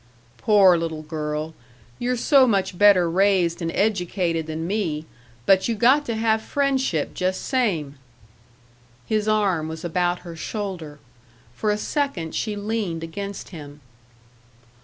"Poor 0.39 0.79
little 0.79 1.03
girl 1.03 1.53
you're 1.99 2.17
so 2.17 2.47
much 2.47 2.75
better 2.75 3.07
raised 3.07 3.61
and 3.61 3.71
educated 3.75 4.47
than 4.47 4.65
me, 4.65 5.05
but 5.45 5.67
you 5.67 5.75
got 5.75 6.05
to 6.05 6.15
have 6.15 6.41
friendship 6.41 7.13
jus' 7.13 7.37
same." 7.37 7.99
His 9.05 9.27
arm 9.27 9.67
was 9.67 9.85
about 9.85 10.21
her 10.21 10.35
shoulder. 10.35 10.97
For 11.53 11.69
a 11.69 11.77
second 11.77 12.33
she 12.33 12.55
leaned 12.55 13.03
against 13.03 13.49
him. 13.49 13.79